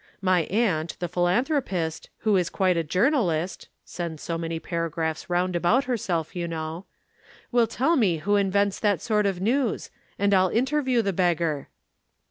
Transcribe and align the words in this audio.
My 0.19 0.45
aunt, 0.45 0.97
the 0.97 1.07
philanthropist, 1.07 2.09
who 2.21 2.35
is 2.35 2.49
quite 2.49 2.75
a 2.75 2.83
journalist 2.83 3.67
(sends 3.85 4.23
so 4.23 4.35
many 4.35 4.59
paragraphs 4.59 5.29
round 5.29 5.55
about 5.55 5.83
herself, 5.83 6.35
you 6.35 6.47
know), 6.47 6.85
will 7.51 7.67
tell 7.67 7.95
me 7.95 8.17
who 8.17 8.35
invents 8.35 8.79
that 8.79 8.99
sort 8.99 9.27
of 9.27 9.41
news, 9.41 9.91
and 10.17 10.33
I'll 10.33 10.49
interview 10.49 11.03
the 11.03 11.13
beggar." 11.13 11.69